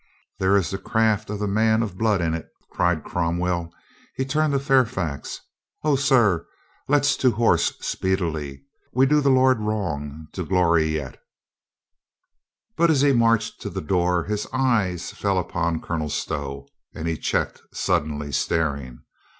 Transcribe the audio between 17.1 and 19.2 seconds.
checked suddenly, staring.